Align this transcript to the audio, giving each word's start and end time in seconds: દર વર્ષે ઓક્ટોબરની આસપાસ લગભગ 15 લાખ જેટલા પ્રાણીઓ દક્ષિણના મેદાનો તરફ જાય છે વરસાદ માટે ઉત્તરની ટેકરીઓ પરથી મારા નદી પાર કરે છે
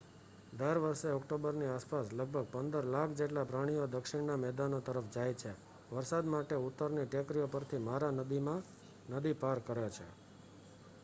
દર 0.53 0.77
વર્ષે 0.77 1.09
ઓક્ટોબરની 1.09 1.67
આસપાસ 1.67 2.07
લગભગ 2.13 2.47
15 2.53 2.89
લાખ 2.91 3.13
જેટલા 3.13 3.43
પ્રાણીઓ 3.43 3.85
દક્ષિણના 3.87 4.37
મેદાનો 4.37 4.79
તરફ 4.79 5.11
જાય 5.11 5.33
છે 5.33 5.51
વરસાદ 5.91 6.25
માટે 6.25 6.55
ઉત્તરની 6.61 7.05
ટેકરીઓ 7.05 7.47
પરથી 7.47 7.77
મારા 7.81 8.13
નદી 9.09 9.33
પાર 9.39 9.59
કરે 9.59 9.87
છે 9.89 10.07